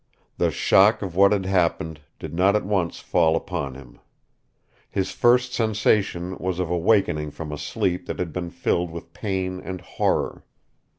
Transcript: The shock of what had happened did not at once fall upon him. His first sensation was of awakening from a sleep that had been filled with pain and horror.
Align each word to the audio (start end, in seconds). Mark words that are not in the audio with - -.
The 0.37 0.49
shock 0.49 1.03
of 1.03 1.15
what 1.15 1.31
had 1.31 1.45
happened 1.45 2.01
did 2.17 2.33
not 2.33 2.55
at 2.55 2.65
once 2.65 2.99
fall 2.99 3.35
upon 3.35 3.75
him. 3.75 3.99
His 4.89 5.11
first 5.11 5.53
sensation 5.53 6.35
was 6.39 6.57
of 6.57 6.71
awakening 6.71 7.29
from 7.29 7.51
a 7.51 7.57
sleep 7.59 8.07
that 8.07 8.17
had 8.17 8.33
been 8.33 8.49
filled 8.49 8.89
with 8.89 9.13
pain 9.13 9.59
and 9.63 9.79
horror. 9.79 10.43